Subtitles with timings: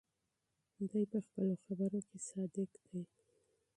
[0.89, 3.01] دی په خپلو خبرو کې صادق دی.